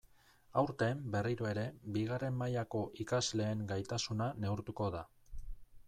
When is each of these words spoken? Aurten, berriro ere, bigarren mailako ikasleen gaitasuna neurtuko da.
Aurten, 0.61 1.03
berriro 1.15 1.47
ere, 1.49 1.65
bigarren 1.99 2.39
mailako 2.41 2.81
ikasleen 3.05 3.63
gaitasuna 3.75 4.33
neurtuko 4.47 4.91
da. 4.99 5.07